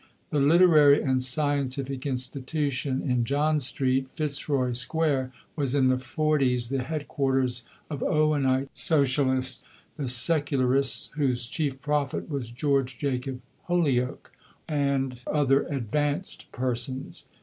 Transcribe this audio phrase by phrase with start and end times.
[0.31, 6.81] "The Literary and Scientific Institution" in John Street, Fitzroy Square, was in the 'forties the
[6.81, 9.63] headquarters of Owenite Socialists,
[9.97, 14.31] the Secularists (whose chief prophet was George Jacob Holyoake)
[14.67, 17.29] and other "advanced" persons.